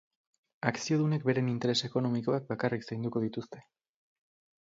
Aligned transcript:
Akziodunek 0.69 1.27
beren 1.29 1.51
interes 1.51 1.75
ekonomikoak 1.89 2.47
bakarrik 2.53 2.87
zainduko 2.89 3.23
dituzte. 3.27 3.63